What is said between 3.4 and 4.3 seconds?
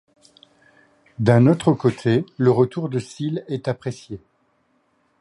est apprécié.